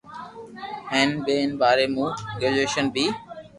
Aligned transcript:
ھي 0.91 1.01
ين 1.35 1.49
ٻاري 1.59 1.85
مون 1.93 2.09
ڪريجويݾن 2.39 2.85
بي 2.93 3.05